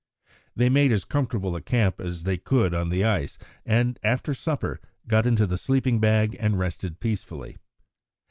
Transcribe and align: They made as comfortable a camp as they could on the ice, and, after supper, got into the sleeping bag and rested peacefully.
They 0.55 0.67
made 0.67 0.91
as 0.91 1.05
comfortable 1.05 1.55
a 1.55 1.61
camp 1.61 1.99
as 2.01 2.23
they 2.23 2.35
could 2.35 2.73
on 2.73 2.89
the 2.89 3.03
ice, 3.05 3.37
and, 3.67 3.99
after 4.01 4.33
supper, 4.33 4.81
got 5.07 5.27
into 5.27 5.45
the 5.45 5.59
sleeping 5.59 5.99
bag 5.99 6.35
and 6.39 6.57
rested 6.57 6.99
peacefully. 6.99 7.57